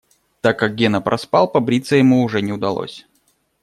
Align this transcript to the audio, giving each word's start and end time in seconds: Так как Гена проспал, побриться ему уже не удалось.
Так 0.41 0.57
как 0.57 0.73
Гена 0.73 0.99
проспал, 0.99 1.47
побриться 1.47 1.95
ему 1.95 2.23
уже 2.23 2.41
не 2.41 2.51
удалось. 2.51 3.05